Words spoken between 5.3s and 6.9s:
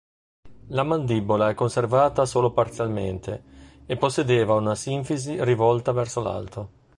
rivolta verso l'alto.